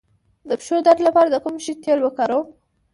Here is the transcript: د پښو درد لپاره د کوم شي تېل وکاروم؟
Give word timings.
د 0.49 0.51
پښو 0.59 0.77
درد 0.87 0.99
لپاره 1.07 1.29
د 1.31 1.35
کوم 1.43 1.55
شي 1.65 1.73
تېل 1.83 1.99
وکاروم؟ 2.03 2.47